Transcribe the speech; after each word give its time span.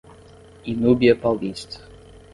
Inúbia 0.63 1.13
Paulista 1.15 1.77